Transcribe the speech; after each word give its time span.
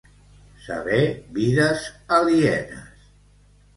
Saber 0.67 1.03
vides 1.37 1.85
alienes. 2.21 3.13